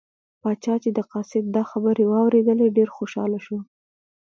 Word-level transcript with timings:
پاچا 0.41 0.75
چې 0.83 0.89
د 0.93 0.99
قاصد 1.11 1.43
دا 1.55 1.63
خبرې 1.71 2.03
واوریدلې 2.11 2.67
ډېر 2.77 2.89
خوشحاله 2.97 3.39
شو. 3.45 3.57